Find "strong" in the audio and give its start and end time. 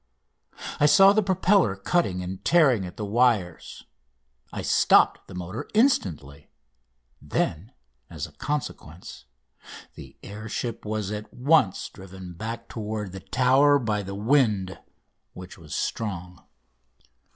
15.75-16.47